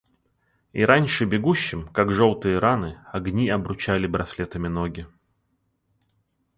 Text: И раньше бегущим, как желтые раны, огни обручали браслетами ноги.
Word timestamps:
И 0.73 0.81
раньше 0.83 1.25
бегущим, 1.25 1.87
как 1.89 2.11
желтые 2.11 2.57
раны, 2.57 2.99
огни 3.13 3.47
обручали 3.51 4.07
браслетами 4.07 4.67
ноги. 4.67 5.07